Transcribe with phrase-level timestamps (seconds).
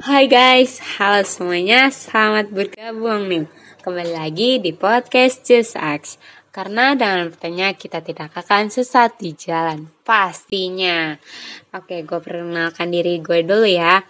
[0.00, 3.44] Hai guys, halo semuanya, selamat bergabung nih.
[3.84, 6.16] Kembali lagi di podcast Just Ask
[6.48, 11.20] Karena dengan bertanya kita tidak akan sesat di jalan Pastinya.
[11.76, 14.00] Oke, gue perkenalkan diri gue dulu ya.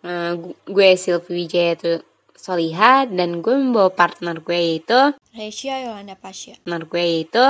[0.00, 1.92] Uh, Gue Sylvie Wijaya itu
[2.32, 7.44] Soliha Dan gue membawa partner gue yaitu Resya Yolanda Pasya Partner gue yaitu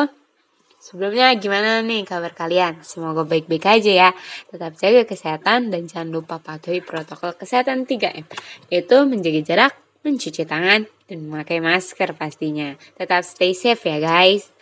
[0.84, 2.84] Sebelumnya gimana nih kabar kalian?
[2.84, 4.10] Semoga baik-baik aja ya.
[4.52, 8.28] Tetap jaga kesehatan dan jangan lupa patuhi protokol kesehatan 3M,
[8.68, 9.72] yaitu menjaga jarak,
[10.04, 12.76] mencuci tangan, dan memakai masker pastinya.
[13.00, 14.52] Tetap stay safe ya guys.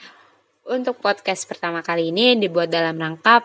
[0.63, 3.43] Untuk podcast pertama kali ini dibuat dalam rangka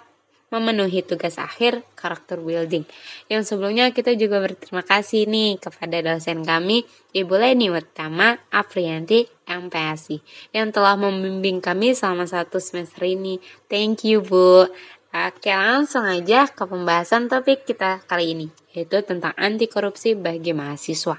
[0.48, 2.88] memenuhi tugas akhir karakter building.
[3.28, 10.24] Yang sebelumnya kita juga berterima kasih nih kepada dosen kami, Ibu Leni Utama Aprianti MPSI,
[10.56, 13.40] yang telah membimbing kami selama satu semester ini.
[13.68, 14.68] Thank you Bu.
[15.08, 21.18] Oke langsung aja ke pembahasan topik kita kali ini, yaitu tentang anti korupsi bagi mahasiswa.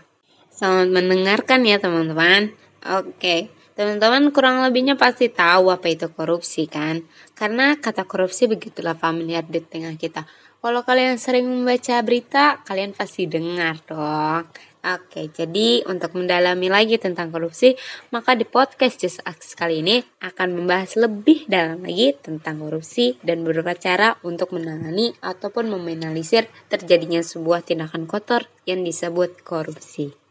[0.53, 2.53] Selamat mendengarkan ya teman-teman.
[2.85, 6.99] Oke, Teman-teman kurang lebihnya pasti tahu apa itu korupsi kan?
[7.39, 10.27] Karena kata korupsi begitulah familiar di tengah kita.
[10.59, 14.51] Kalau kalian sering membaca berita, kalian pasti dengar dong.
[14.83, 17.79] Oke, jadi untuk mendalami lagi tentang korupsi,
[18.11, 23.47] maka di podcast Just Ask kali ini akan membahas lebih dalam lagi tentang korupsi dan
[23.47, 30.28] beberapa cara untuk menangani ataupun meminimalisir terjadinya sebuah tindakan kotor yang disebut korupsi.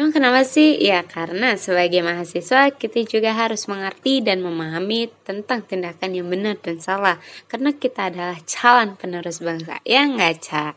[0.00, 0.80] Emang kenapa sih?
[0.80, 6.80] Ya karena sebagai mahasiswa kita juga harus mengerti dan memahami tentang tindakan yang benar dan
[6.80, 7.20] salah.
[7.44, 10.72] Karena kita adalah calon penerus bangsa, ya nggak, Ca?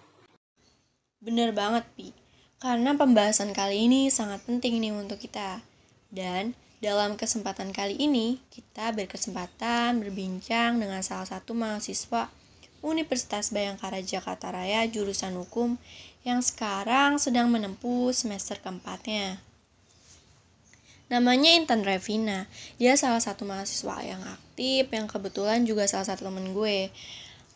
[1.24, 2.12] Bener banget, Pi.
[2.60, 5.64] Karena pembahasan kali ini sangat penting nih untuk kita.
[6.12, 6.52] Dan
[6.84, 12.28] dalam kesempatan kali ini, kita berkesempatan berbincang dengan salah satu mahasiswa
[12.84, 15.80] Universitas Bayangkara Jakarta Raya jurusan hukum
[16.24, 19.44] yang sekarang sedang menempuh semester keempatnya.
[21.12, 22.48] Namanya Intan Revina.
[22.80, 26.90] Dia salah satu mahasiswa yang aktif, yang kebetulan juga salah satu temen gue.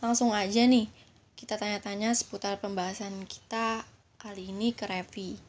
[0.04, 0.92] Langsung aja nih,
[1.40, 3.88] kita tanya-tanya seputar pembahasan kita
[4.20, 5.40] kali ini ke Revi.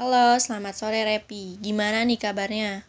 [0.00, 1.60] Halo, selamat sore Revi.
[1.60, 2.82] Gimana nih kabarnya?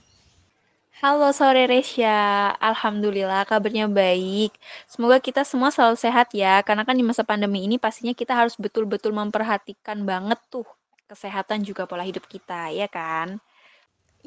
[0.99, 4.51] Halo sore Resya, Alhamdulillah kabarnya baik.
[4.83, 8.59] Semoga kita semua selalu sehat ya, karena kan di masa pandemi ini pastinya kita harus
[8.59, 10.67] betul-betul memperhatikan banget tuh
[11.07, 13.39] kesehatan juga pola hidup kita, ya kan?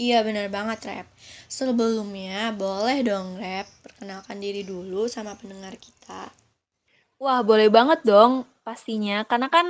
[0.00, 1.06] Iya benar banget Rep.
[1.52, 6.32] Sebelumnya boleh dong Rep perkenalkan diri dulu sama pendengar kita.
[7.20, 9.66] Wah boleh banget dong pastinya, karena kan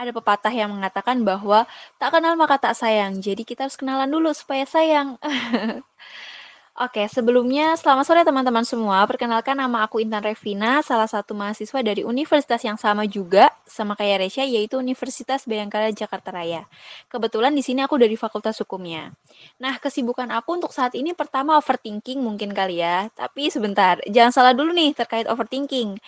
[0.00, 1.68] ada pepatah yang mengatakan bahwa
[2.00, 3.20] tak kenal maka tak sayang.
[3.20, 5.20] Jadi kita harus kenalan dulu supaya sayang.
[6.70, 9.02] Oke, sebelumnya selamat sore teman-teman semua.
[9.02, 14.22] Perkenalkan nama aku Intan Revina, salah satu mahasiswa dari universitas yang sama juga sama kayak
[14.22, 16.64] Resya yaitu Universitas Bayangkara Jakarta Raya.
[17.10, 19.10] Kebetulan di sini aku dari Fakultas Hukumnya.
[19.58, 23.10] Nah, kesibukan aku untuk saat ini pertama overthinking mungkin kali ya.
[23.18, 25.98] Tapi sebentar, jangan salah dulu nih terkait overthinking.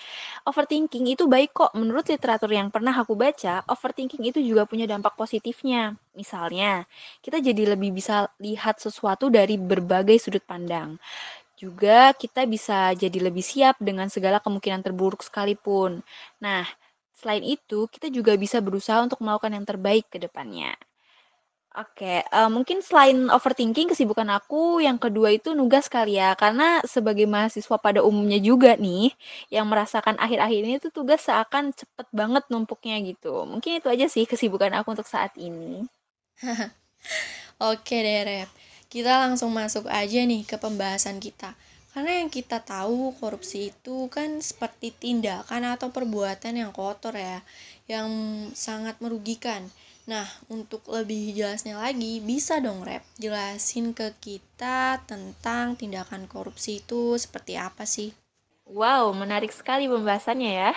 [0.47, 1.75] Overthinking itu baik kok.
[1.75, 5.99] Menurut literatur yang pernah aku baca, overthinking itu juga punya dampak positifnya.
[6.13, 6.85] Misalnya,
[7.25, 11.01] kita jadi lebih bisa lihat sesuatu dari berbagai sudut pandang.
[11.57, 16.05] Juga kita bisa jadi lebih siap dengan segala kemungkinan terburuk sekalipun.
[16.45, 16.65] Nah,
[17.17, 20.75] selain itu, kita juga bisa berusaha untuk melakukan yang terbaik ke depannya.
[21.73, 26.37] Oke, uh, mungkin selain overthinking, kesibukan aku yang kedua itu nugas kali ya.
[26.37, 29.09] Karena sebagai mahasiswa pada umumnya juga nih,
[29.49, 33.49] yang merasakan akhir-akhir ini tuh tugas seakan cepet banget numpuknya gitu.
[33.49, 35.89] Mungkin itu aja sih kesibukan aku untuk saat ini.
[37.73, 38.51] Oke deh, Rep
[38.93, 41.57] kita langsung masuk aja nih ke pembahasan kita.
[41.97, 47.41] Karena yang kita tahu korupsi itu kan seperti tindakan atau perbuatan yang kotor ya,
[47.89, 48.09] yang
[48.53, 49.65] sangat merugikan.
[50.05, 57.17] Nah, untuk lebih jelasnya lagi, bisa dong Rep jelasin ke kita tentang tindakan korupsi itu
[57.17, 58.13] seperti apa sih?
[58.69, 60.73] Wow, menarik sekali pembahasannya ya.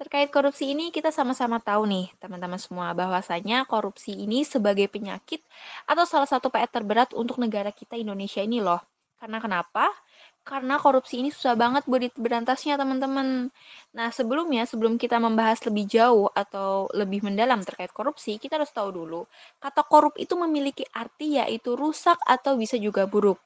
[0.00, 5.44] Terkait korupsi ini kita sama-sama tahu nih teman-teman semua bahwasanya korupsi ini sebagai penyakit
[5.84, 8.80] atau salah satu PR terberat untuk negara kita Indonesia ini loh.
[9.20, 9.92] Karena kenapa?
[10.40, 13.52] Karena korupsi ini susah banget buat diberantasnya teman-teman.
[13.92, 19.04] Nah sebelumnya, sebelum kita membahas lebih jauh atau lebih mendalam terkait korupsi, kita harus tahu
[19.04, 19.28] dulu,
[19.60, 23.36] kata korup itu memiliki arti yaitu rusak atau bisa juga buruk.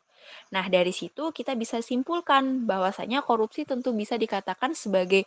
[0.54, 5.22] Nah, dari situ kita bisa simpulkan bahwasanya korupsi tentu bisa dikatakan sebagai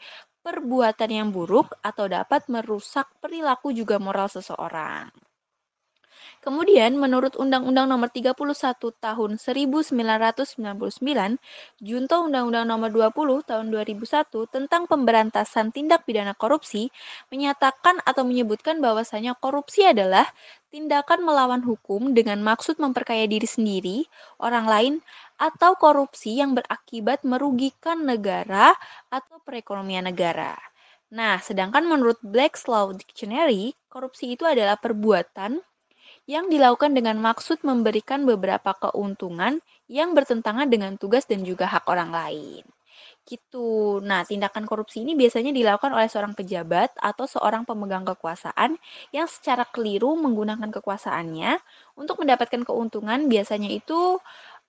[0.46, 5.27] perbuatan yang buruk atau dapat merusak perilaku juga moral seseorang.
[6.48, 8.32] Kemudian, menurut Undang-Undang Nomor 31
[8.80, 9.92] Tahun 1999,
[11.84, 16.88] Junto Undang-Undang Nomor 20 Tahun 2001 tentang pemberantasan tindak pidana korupsi
[17.28, 20.24] menyatakan atau menyebutkan bahwasanya korupsi adalah
[20.72, 24.08] tindakan melawan hukum dengan maksud memperkaya diri sendiri,
[24.40, 24.94] orang lain,
[25.36, 28.72] atau korupsi yang berakibat merugikan negara
[29.12, 30.56] atau perekonomian negara.
[31.12, 35.60] Nah, sedangkan menurut Black's Law Dictionary, korupsi itu adalah perbuatan
[36.28, 42.12] yang dilakukan dengan maksud memberikan beberapa keuntungan yang bertentangan dengan tugas dan juga hak orang
[42.12, 42.64] lain.
[43.28, 44.00] Gitu.
[44.04, 48.80] Nah, tindakan korupsi ini biasanya dilakukan oleh seorang pejabat atau seorang pemegang kekuasaan
[49.12, 51.60] yang secara keliru menggunakan kekuasaannya
[52.00, 54.20] untuk mendapatkan keuntungan biasanya itu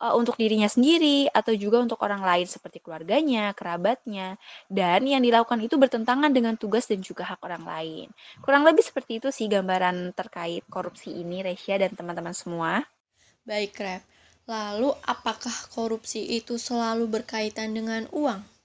[0.03, 4.39] uh, untuk dirinya sendiri atau juga untuk orang lain seperti keluarganya, kerabatnya,
[4.71, 8.07] dan yang dilakukan itu bertentangan dengan tugas dan juga hak orang lain.
[8.43, 12.83] Kurang lebih seperti itu sih gambaran terkait korupsi ini, Resya dan teman-teman semua.
[13.45, 14.03] Baik, Rep.
[14.49, 18.58] Lalu, apakah korupsi itu selalu berkaitan dengan uang?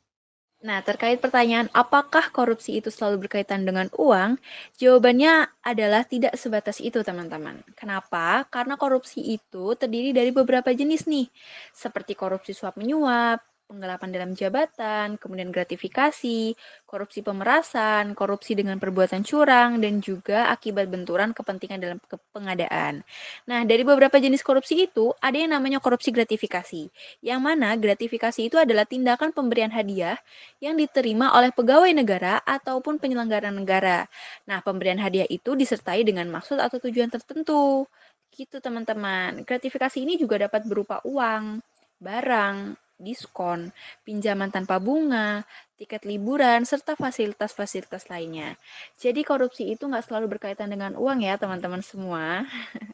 [0.63, 4.39] Nah, terkait pertanyaan apakah korupsi itu selalu berkaitan dengan uang,
[4.79, 7.59] jawabannya adalah tidak sebatas itu, teman-teman.
[7.75, 8.47] Kenapa?
[8.47, 11.27] Karena korupsi itu terdiri dari beberapa jenis nih,
[11.75, 16.53] seperti korupsi suap menyuap, penggelapan dalam jabatan, kemudian gratifikasi,
[16.85, 21.97] korupsi pemerasan, korupsi dengan perbuatan curang, dan juga akibat benturan kepentingan dalam
[22.29, 23.01] pengadaan.
[23.49, 26.93] Nah, dari beberapa jenis korupsi itu, ada yang namanya korupsi gratifikasi,
[27.25, 30.21] yang mana gratifikasi itu adalah tindakan pemberian hadiah
[30.61, 34.05] yang diterima oleh pegawai negara ataupun penyelenggara negara.
[34.45, 37.89] Nah, pemberian hadiah itu disertai dengan maksud atau tujuan tertentu.
[38.29, 39.41] Gitu, teman-teman.
[39.45, 41.61] Gratifikasi ini juga dapat berupa uang,
[42.01, 43.73] barang, diskon,
[44.07, 45.43] pinjaman tanpa bunga,
[45.75, 48.55] tiket liburan, serta fasilitas-fasilitas lainnya.
[48.97, 52.45] Jadi korupsi itu nggak selalu berkaitan dengan uang ya teman-teman semua.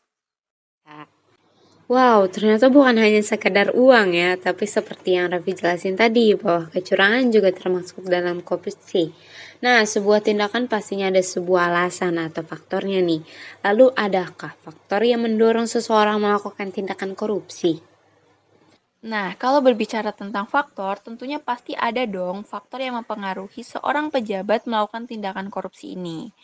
[1.89, 7.33] Wow, ternyata bukan hanya sekedar uang ya, tapi seperti yang Raffi jelasin tadi, bahwa kecurangan
[7.33, 9.09] juga termasuk dalam korupsi.
[9.65, 13.25] Nah, sebuah tindakan pastinya ada sebuah alasan atau faktornya nih.
[13.65, 17.88] Lalu adakah faktor yang mendorong seseorang melakukan tindakan korupsi?
[18.99, 25.07] Nah, kalau berbicara tentang faktor, tentunya pasti ada dong faktor yang mempengaruhi seorang pejabat melakukan
[25.07, 26.35] tindakan korupsi ini.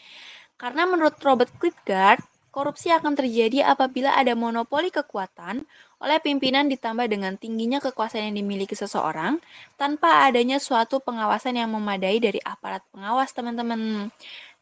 [0.56, 2.24] Karena menurut Robert Klitgard,
[2.56, 5.68] korupsi akan terjadi apabila ada monopoli kekuatan
[6.00, 9.44] oleh pimpinan ditambah dengan tingginya kekuasaan yang dimiliki seseorang
[9.76, 14.08] tanpa adanya suatu pengawasan yang memadai dari aparat pengawas, teman-teman.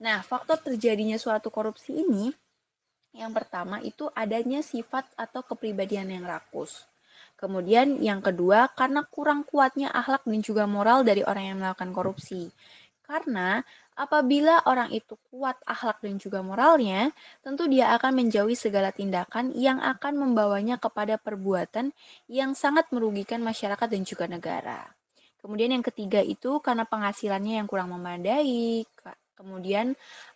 [0.01, 2.33] Nah, faktor terjadinya suatu korupsi ini
[3.13, 6.89] yang pertama itu adanya sifat atau kepribadian yang rakus.
[7.39, 12.47] Kemudian yang kedua, karena kurang kuatnya akhlak dan juga moral dari orang yang melakukan korupsi.
[13.03, 13.59] Karena
[13.99, 17.11] apabila orang itu kuat akhlak dan juga moralnya,
[17.43, 21.91] tentu dia akan menjauhi segala tindakan yang akan membawanya kepada perbuatan
[22.31, 24.87] yang sangat merugikan masyarakat dan juga negara.
[25.43, 28.87] Kemudian yang ketiga itu karena penghasilannya yang kurang memadai,
[29.35, 29.91] kemudian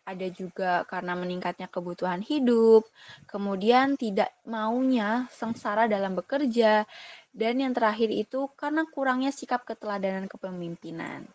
[0.07, 2.87] ada juga karena meningkatnya kebutuhan hidup,
[3.27, 6.87] kemudian tidak maunya sengsara dalam bekerja,
[7.35, 11.27] dan yang terakhir itu karena kurangnya sikap keteladanan kepemimpinan.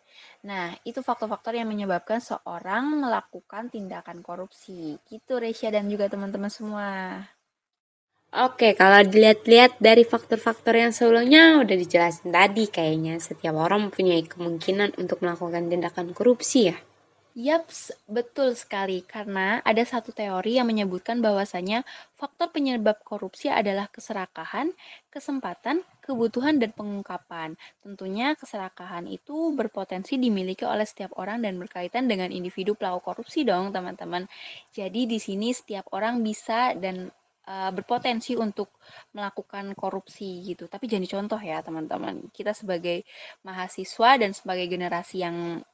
[0.48, 4.96] Nah, itu faktor-faktor yang menyebabkan seorang melakukan tindakan korupsi.
[5.06, 6.88] Gitu, Resya dan juga teman-teman semua.
[8.32, 14.96] Oke, kalau dilihat-lihat dari faktor-faktor yang sebelumnya udah dijelasin tadi kayaknya setiap orang mempunyai kemungkinan
[14.96, 16.76] untuk melakukan tindakan korupsi ya.
[17.32, 19.00] Yaps, betul sekali.
[19.08, 21.80] Karena ada satu teori yang menyebutkan bahwasanya
[22.20, 24.68] faktor penyebab korupsi adalah keserakahan,
[25.08, 27.56] kesempatan, kebutuhan, dan pengungkapan.
[27.80, 33.72] Tentunya keserakahan itu berpotensi dimiliki oleh setiap orang dan berkaitan dengan individu pelaku korupsi dong,
[33.72, 34.28] teman-teman.
[34.68, 37.08] Jadi di sini setiap orang bisa dan
[37.48, 38.76] uh, berpotensi untuk
[39.16, 40.68] melakukan korupsi gitu.
[40.68, 42.28] Tapi jadi contoh ya, teman-teman.
[42.28, 43.08] Kita sebagai
[43.40, 45.64] mahasiswa dan sebagai generasi yang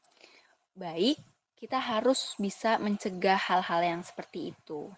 [0.79, 1.19] baik
[1.59, 4.95] kita harus bisa mencegah hal-hal yang seperti itu.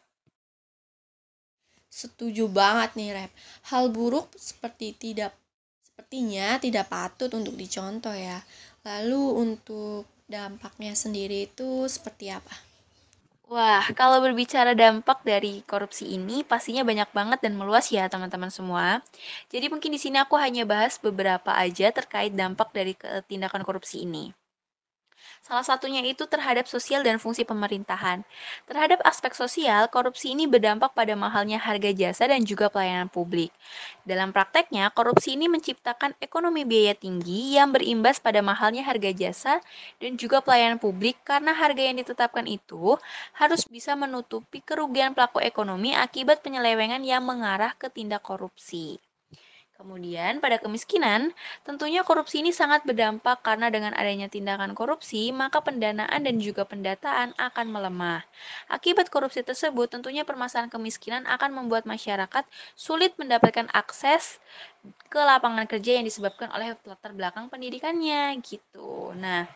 [1.91, 3.33] Setuju banget nih, Rep.
[3.73, 5.35] Hal buruk seperti tidak
[5.83, 8.39] sepertinya tidak patut untuk dicontoh ya.
[8.87, 12.55] Lalu untuk dampaknya sendiri itu seperti apa?
[13.51, 19.03] Wah, kalau berbicara dampak dari korupsi ini pastinya banyak banget dan meluas ya teman-teman semua.
[19.51, 22.95] Jadi mungkin di sini aku hanya bahas beberapa aja terkait dampak dari
[23.27, 24.31] tindakan korupsi ini.
[25.41, 28.19] Salah satunya itu terhadap sosial dan fungsi pemerintahan.
[28.69, 33.51] Terhadap aspek sosial, korupsi ini berdampak pada mahalnya harga jasa dan juga pelayanan publik.
[34.05, 39.55] Dalam prakteknya, korupsi ini menciptakan ekonomi biaya tinggi yang berimbas pada mahalnya harga jasa
[39.99, 43.01] dan juga pelayanan publik karena harga yang ditetapkan itu
[43.41, 49.01] harus bisa menutupi kerugian pelaku ekonomi akibat penyelewengan yang mengarah ke tindak korupsi.
[49.81, 51.33] Kemudian pada kemiskinan,
[51.65, 57.33] tentunya korupsi ini sangat berdampak karena dengan adanya tindakan korupsi, maka pendanaan dan juga pendataan
[57.41, 58.21] akan melemah.
[58.69, 62.45] Akibat korupsi tersebut, tentunya permasalahan kemiskinan akan membuat masyarakat
[62.77, 64.37] sulit mendapatkan akses
[65.09, 69.17] ke lapangan kerja yang disebabkan oleh latar belakang pendidikannya gitu.
[69.17, 69.49] Nah,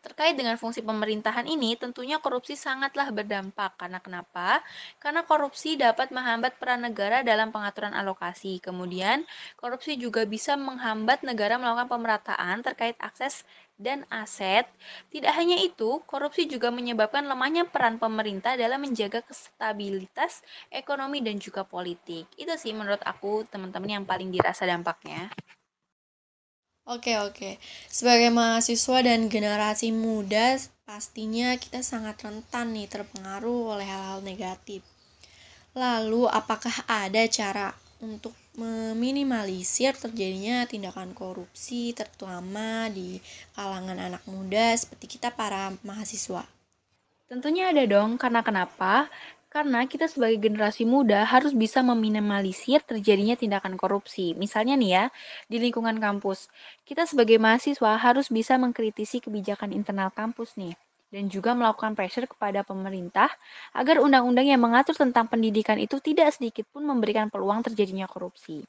[0.00, 3.76] Terkait dengan fungsi pemerintahan ini, tentunya korupsi sangatlah berdampak.
[3.78, 4.64] Karena kenapa?
[5.02, 8.62] Karena korupsi dapat menghambat peran negara dalam pengaturan alokasi.
[8.62, 9.26] Kemudian,
[9.58, 13.42] korupsi juga bisa menghambat negara melakukan pemerataan terkait akses
[13.74, 14.66] dan aset.
[15.10, 21.66] Tidak hanya itu, korupsi juga menyebabkan lemahnya peran pemerintah dalam menjaga stabilitas ekonomi dan juga
[21.66, 22.30] politik.
[22.38, 25.30] Itu sih menurut aku teman-teman yang paling dirasa dampaknya.
[26.84, 27.56] Oke, oke.
[27.88, 34.84] Sebagai mahasiswa dan generasi muda, pastinya kita sangat rentan nih terpengaruh oleh hal-hal negatif.
[35.72, 37.72] Lalu, apakah ada cara
[38.04, 43.16] untuk meminimalisir terjadinya tindakan korupsi terutama di
[43.56, 46.44] kalangan anak muda seperti kita para mahasiswa?
[47.24, 49.08] Tentunya ada dong, karena kenapa?
[49.54, 54.26] Karena kita sebagai generasi muda harus bisa meminimalisir terjadinya tindakan korupsi.
[54.42, 55.04] Misalnya nih ya,
[55.50, 56.38] di lingkungan kampus,
[56.88, 60.74] kita sebagai mahasiswa harus bisa mengkritisi kebijakan internal kampus nih
[61.14, 63.30] dan juga melakukan pressure kepada pemerintah
[63.80, 68.66] agar undang-undang yang mengatur tentang pendidikan itu tidak sedikit pun memberikan peluang terjadinya korupsi.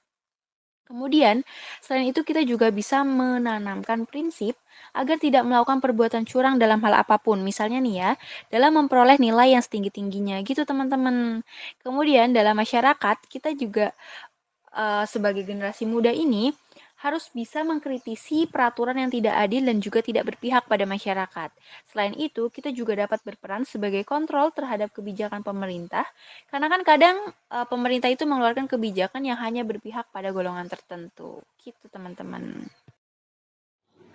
[0.85, 1.41] Kemudian,
[1.81, 4.53] selain itu kita juga bisa menanamkan prinsip
[4.93, 7.41] agar tidak melakukan perbuatan curang dalam hal apa pun.
[7.41, 8.11] Misalnya nih ya,
[8.53, 11.41] dalam memperoleh nilai yang setinggi-tingginya gitu teman-teman.
[11.81, 13.91] Kemudian dalam masyarakat kita juga
[14.77, 16.53] uh, sebagai generasi muda ini
[17.05, 21.53] harus bisa mengkritisi peraturan yang tidak adil dan juga tidak berpihak pada masyarakat.
[21.93, 26.09] Selain itu, kita juga dapat berperan sebagai kontrol terhadap kebijakan pemerintah,
[26.49, 31.45] karena kan kadang e, pemerintah itu mengeluarkan kebijakan yang hanya berpihak pada golongan tertentu.
[31.61, 32.65] Gitu, teman-teman.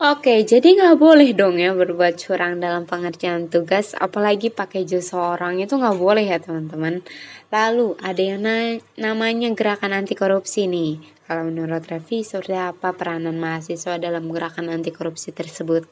[0.00, 5.60] Oke, jadi nggak boleh dong ya berbuat curang dalam pengerjaan tugas, apalagi pakai jasa orang
[5.60, 7.04] itu nggak boleh ya teman-teman.
[7.52, 11.19] Lalu ada yang na namanya gerakan anti korupsi nih.
[11.30, 15.86] Kalau menurut Revi, seperti apa peranan mahasiswa dalam gerakan anti korupsi tersebut?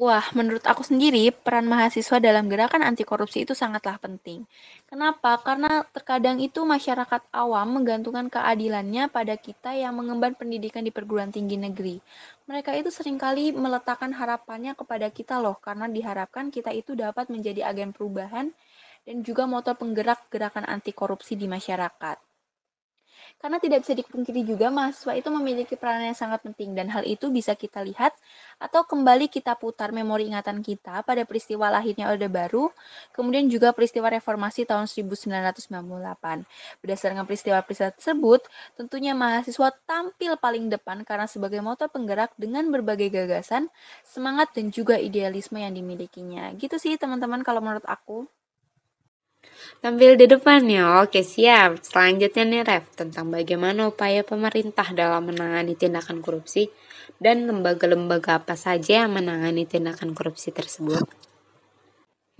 [0.00, 4.48] Wah, menurut aku sendiri, peran mahasiswa dalam gerakan anti korupsi itu sangatlah penting.
[4.88, 5.36] Kenapa?
[5.44, 11.60] Karena terkadang itu masyarakat awam menggantungkan keadilannya pada kita yang mengemban pendidikan di perguruan tinggi
[11.60, 12.00] negeri.
[12.48, 17.68] Mereka itu sering kali meletakkan harapannya kepada kita loh, karena diharapkan kita itu dapat menjadi
[17.68, 18.56] agen perubahan
[19.04, 22.29] dan juga motor penggerak gerakan anti korupsi di masyarakat.
[23.38, 27.30] Karena tidak bisa dipungkiri juga mahasiswa itu memiliki peranan yang sangat penting dan hal itu
[27.30, 28.16] bisa kita lihat
[28.58, 32.72] atau kembali kita putar memori ingatan kita pada peristiwa lahirnya Orde Baru,
[33.14, 36.44] kemudian juga peristiwa reformasi tahun 1998.
[36.82, 38.40] Berdasarkan peristiwa-peristiwa tersebut,
[38.74, 43.68] tentunya mahasiswa tampil paling depan karena sebagai motor penggerak dengan berbagai gagasan,
[44.02, 46.52] semangat dan juga idealisme yang dimilikinya.
[46.56, 48.28] Gitu sih teman-teman kalau menurut aku.
[49.78, 51.78] Tampil di depan ya, oke siap.
[51.86, 56.66] Selanjutnya nih Ref, tentang bagaimana upaya pemerintah dalam menangani tindakan korupsi
[57.22, 61.06] dan lembaga-lembaga apa saja yang menangani tindakan korupsi tersebut.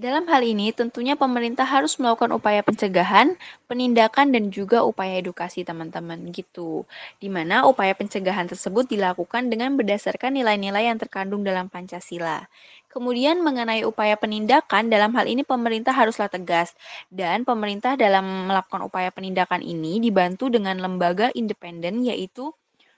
[0.00, 3.36] Dalam hal ini, tentunya pemerintah harus melakukan upaya pencegahan,
[3.68, 6.88] penindakan, dan juga upaya edukasi teman-teman gitu.
[7.20, 12.48] Di mana upaya pencegahan tersebut dilakukan dengan berdasarkan nilai-nilai yang terkandung dalam Pancasila.
[12.90, 16.74] Kemudian mengenai upaya penindakan, dalam hal ini pemerintah haruslah tegas.
[17.06, 22.50] Dan pemerintah dalam melakukan upaya penindakan ini dibantu dengan lembaga independen yaitu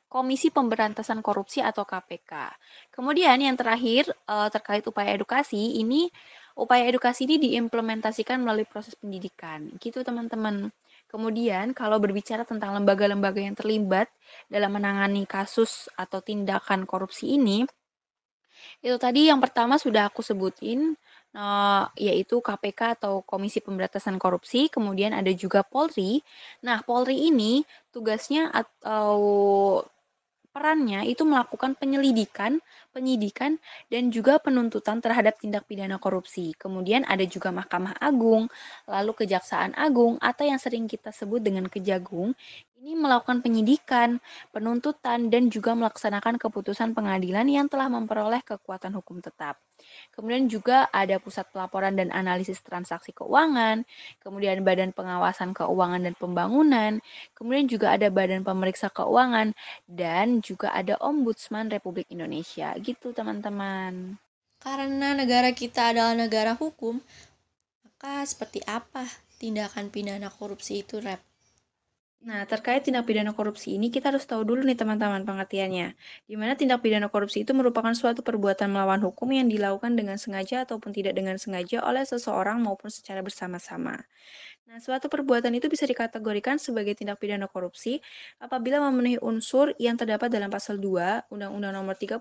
[0.08, 2.52] Komisi Pemberantasan Korupsi atau KPK.
[2.92, 6.08] Kemudian yang terakhir eh, terkait upaya edukasi ini
[6.56, 9.72] upaya edukasi ini diimplementasikan melalui proses pendidikan.
[9.80, 10.72] Gitu teman-teman.
[11.08, 14.08] Kemudian kalau berbicara tentang lembaga-lembaga yang terlibat
[14.48, 17.68] dalam menangani kasus atau tindakan korupsi ini,
[18.84, 20.94] itu tadi yang pertama sudah aku sebutin,
[21.36, 26.20] uh, yaitu KPK atau Komisi Pemberantasan Korupsi, kemudian ada juga Polri.
[26.64, 29.20] Nah, Polri ini tugasnya atau
[30.52, 32.60] perannya itu melakukan penyelidikan,
[32.92, 33.56] penyidikan,
[33.88, 36.52] dan juga penuntutan terhadap tindak pidana korupsi.
[36.60, 38.52] Kemudian ada juga Mahkamah Agung,
[38.84, 42.36] lalu Kejaksaan Agung, atau yang sering kita sebut dengan Kejagung.
[42.82, 44.18] Ini melakukan penyidikan,
[44.50, 49.54] penuntutan, dan juga melaksanakan keputusan pengadilan yang telah memperoleh kekuatan hukum tetap.
[50.10, 53.86] Kemudian juga ada pusat pelaporan dan analisis transaksi keuangan,
[54.18, 56.98] kemudian badan pengawasan keuangan dan pembangunan,
[57.38, 59.54] kemudian juga ada badan pemeriksa keuangan,
[59.86, 62.74] dan juga ada Ombudsman Republik Indonesia.
[62.82, 64.18] Gitu teman-teman.
[64.58, 66.98] Karena negara kita adalah negara hukum,
[67.86, 69.06] maka seperti apa
[69.38, 71.31] tindakan pidana korupsi itu, Rep?
[72.28, 75.86] Nah, terkait tindak pidana korupsi ini, kita harus tahu dulu nih teman-teman pengertiannya.
[76.30, 80.62] Di mana tindak pidana korupsi itu merupakan suatu perbuatan melawan hukum yang dilakukan dengan sengaja
[80.62, 84.06] ataupun tidak dengan sengaja oleh seseorang maupun secara bersama-sama.
[84.72, 88.00] Nah, suatu perbuatan itu bisa dikategorikan sebagai tindak pidana korupsi
[88.40, 92.16] apabila memenuhi unsur yang terdapat dalam pasal 2 Undang-Undang Nomor 31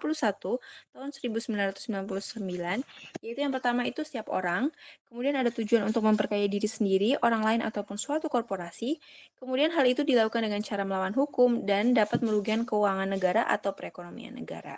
[0.91, 2.83] tahun 1999,
[3.23, 4.67] yaitu yang pertama itu setiap orang,
[5.07, 8.99] kemudian ada tujuan untuk memperkaya diri sendiri, orang lain ataupun suatu korporasi,
[9.39, 14.35] kemudian hal itu dilakukan dengan cara melawan hukum dan dapat merugikan keuangan negara atau perekonomian
[14.35, 14.75] negara.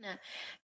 [0.00, 0.14] Nah,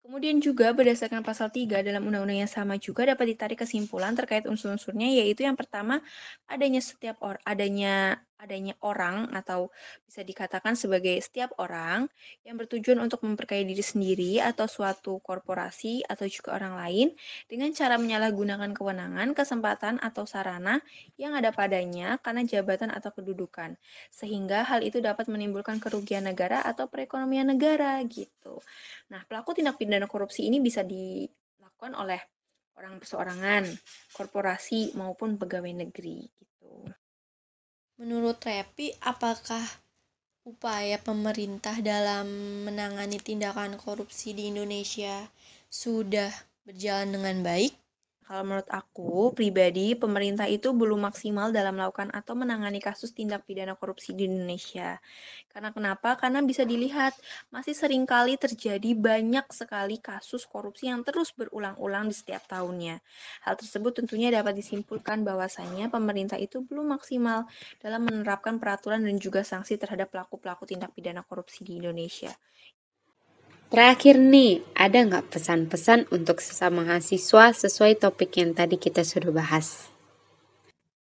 [0.05, 5.11] Kemudian juga berdasarkan pasal 3 dalam undang-undang yang sama juga dapat ditarik kesimpulan terkait unsur-unsurnya
[5.11, 5.99] yaitu yang pertama
[6.47, 9.67] adanya setiap or adanya adanya orang atau
[10.07, 12.07] bisa dikatakan sebagai setiap orang
[12.47, 17.07] yang bertujuan untuk memperkaya diri sendiri atau suatu korporasi atau juga orang lain
[17.51, 20.79] dengan cara menyalahgunakan kewenangan, kesempatan atau sarana
[21.19, 23.75] yang ada padanya karena jabatan atau kedudukan
[24.09, 28.63] sehingga hal itu dapat menimbulkan kerugian negara atau perekonomian negara gitu.
[29.11, 32.21] Nah, pelaku tindak pidana korupsi ini bisa dilakukan oleh
[32.79, 33.67] orang perseorangan,
[34.15, 36.87] korporasi maupun pegawai negeri gitu.
[37.99, 39.59] Menurut Repi, apakah
[40.47, 42.31] upaya pemerintah dalam
[42.63, 45.27] menangani tindakan korupsi di Indonesia
[45.67, 46.31] sudah
[46.63, 47.75] berjalan dengan baik?
[48.29, 53.73] Kalau menurut aku pribadi, pemerintah itu belum maksimal dalam melakukan atau menangani kasus tindak pidana
[53.73, 55.01] korupsi di Indonesia.
[55.49, 56.13] Karena kenapa?
[56.13, 57.17] Karena bisa dilihat
[57.49, 63.01] masih sering kali terjadi banyak sekali kasus korupsi yang terus berulang-ulang di setiap tahunnya.
[63.49, 67.49] Hal tersebut tentunya dapat disimpulkan bahwasanya pemerintah itu belum maksimal
[67.81, 72.29] dalam menerapkan peraturan dan juga sanksi terhadap pelaku-pelaku tindak pidana korupsi di Indonesia.
[73.69, 79.93] Terakhir nih, ada nggak pesan-pesan untuk sesama mahasiswa sesuai topik yang tadi kita sudah bahas?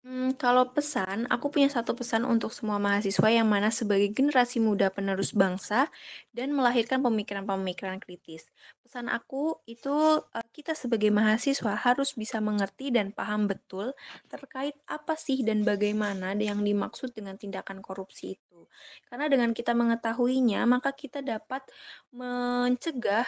[0.07, 4.87] Hmm, kalau pesan, aku punya satu pesan untuk semua mahasiswa yang mana sebagai generasi muda
[4.87, 5.91] penerus bangsa
[6.31, 8.47] dan melahirkan pemikiran-pemikiran kritis.
[8.87, 9.91] Pesan aku itu
[10.23, 13.99] uh, kita sebagai mahasiswa harus bisa mengerti dan paham betul
[14.31, 18.63] terkait apa sih dan bagaimana yang dimaksud dengan tindakan korupsi itu.
[19.11, 21.67] Karena dengan kita mengetahuinya, maka kita dapat
[22.15, 23.27] mencegah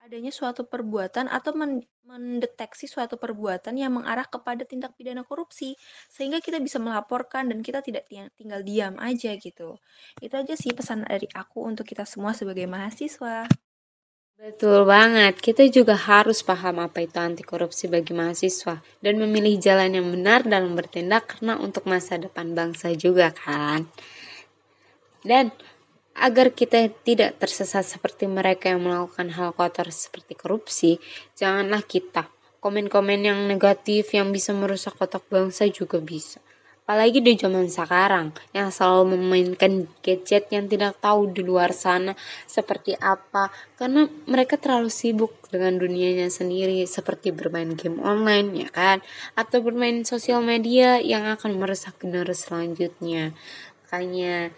[0.00, 1.52] adanya suatu perbuatan atau
[2.08, 5.76] mendeteksi suatu perbuatan yang mengarah kepada tindak pidana korupsi
[6.08, 9.76] sehingga kita bisa melaporkan dan kita tidak tinggal diam aja gitu.
[10.18, 13.44] Itu aja sih pesan dari aku untuk kita semua sebagai mahasiswa.
[14.40, 19.92] Betul banget, kita juga harus paham apa itu anti korupsi bagi mahasiswa dan memilih jalan
[19.92, 23.84] yang benar dalam bertindak karena untuk masa depan bangsa juga kan.
[25.20, 25.52] Dan
[26.20, 31.00] agar kita tidak tersesat seperti mereka yang melakukan hal kotor seperti korupsi,
[31.32, 32.28] janganlah kita
[32.60, 36.38] komen-komen yang negatif yang bisa merusak kotak bangsa juga bisa.
[36.90, 42.18] Apalagi di zaman sekarang yang selalu memainkan gadget yang tidak tahu di luar sana
[42.50, 43.46] seperti apa
[43.78, 48.98] karena mereka terlalu sibuk dengan dunianya sendiri seperti bermain game online ya kan
[49.38, 53.38] atau bermain sosial media yang akan merusak generasi selanjutnya.
[53.86, 54.50] Makanya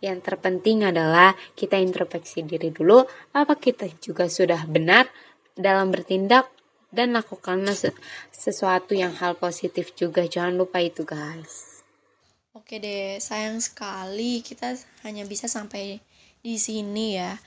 [0.00, 3.04] yang terpenting adalah kita introspeksi diri dulu,
[3.36, 5.08] apa kita juga sudah benar
[5.56, 6.48] dalam bertindak
[6.90, 7.76] dan lakukanlah
[8.34, 10.26] sesuatu yang hal positif juga.
[10.26, 11.84] Jangan lupa itu, guys.
[12.50, 14.74] Oke deh, sayang sekali kita
[15.06, 16.02] hanya bisa sampai
[16.42, 17.38] di sini ya.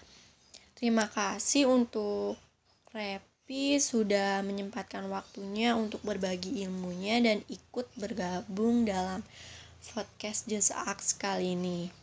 [0.79, 2.39] Terima kasih untuk
[2.93, 9.25] Repi sudah menyempatkan waktunya untuk berbagi ilmunya dan ikut bergabung dalam
[9.91, 12.02] podcast Just Ask kali ini.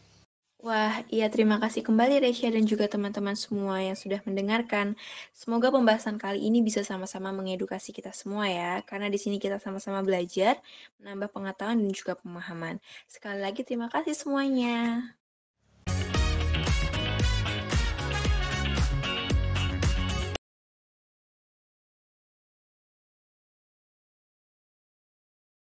[0.66, 4.92] Wah, iya terima kasih kembali Resya dan juga teman-teman semua yang sudah mendengarkan.
[5.40, 10.04] Semoga pembahasan kali ini bisa sama-sama mengedukasi kita semua ya, karena di sini kita sama-sama
[10.04, 10.60] belajar,
[11.00, 12.76] menambah pengetahuan dan juga pemahaman.
[13.08, 14.76] Sekali lagi terima kasih semuanya.